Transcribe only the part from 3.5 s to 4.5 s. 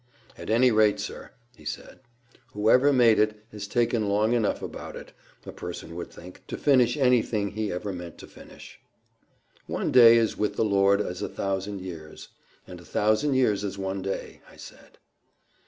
has taken long